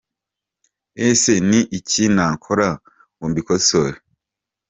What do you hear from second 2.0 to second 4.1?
nakora ngo mbikosore